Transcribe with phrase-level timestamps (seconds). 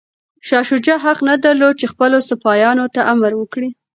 [0.47, 3.69] شاه شجاع حق نه درلود چي خپلو سپایانو ته امر وکړي.